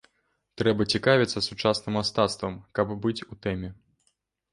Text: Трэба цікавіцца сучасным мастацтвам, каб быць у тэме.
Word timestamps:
Трэба 0.59 0.85
цікавіцца 0.97 1.43
сучасным 1.47 1.93
мастацтвам, 1.99 2.57
каб 2.79 2.95
быць 3.05 3.25
у 3.31 3.39
тэме. 3.45 3.69